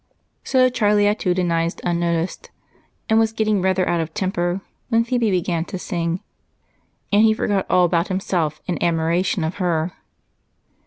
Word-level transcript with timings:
So 0.43 0.67
Charlie 0.69 1.03
attitudinized 1.03 1.79
unnoticed 1.83 2.49
and 3.07 3.19
was 3.19 3.31
getting 3.31 3.61
rather 3.61 3.87
out 3.87 4.01
of 4.01 4.15
temper 4.15 4.61
when 4.89 5.03
Phebe 5.03 5.29
began 5.29 5.63
to 5.65 5.77
sing, 5.77 6.21
and 7.13 7.21
he 7.21 7.35
forgot 7.35 7.67
all 7.69 7.85
about 7.85 8.07
himself 8.07 8.61
in 8.65 8.81
admiration 8.83 9.43
of 9.43 9.57
her. 9.57 9.93